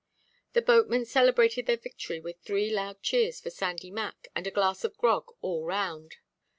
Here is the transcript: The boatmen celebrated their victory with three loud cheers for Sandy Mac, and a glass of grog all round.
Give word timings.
The 0.53 0.63
boatmen 0.63 1.05
celebrated 1.05 1.67
their 1.67 1.77
victory 1.77 2.19
with 2.19 2.39
three 2.39 2.71
loud 2.71 3.03
cheers 3.03 3.39
for 3.39 3.51
Sandy 3.51 3.91
Mac, 3.91 4.29
and 4.35 4.47
a 4.47 4.49
glass 4.49 4.83
of 4.83 4.97
grog 4.97 5.25
all 5.43 5.63
round. 5.63 6.15